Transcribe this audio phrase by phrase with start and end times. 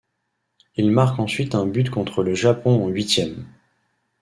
[0.77, 3.45] Il marque ensuite un but contre le Japon en huitièmes.